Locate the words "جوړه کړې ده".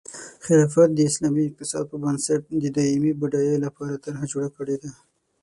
4.31-4.91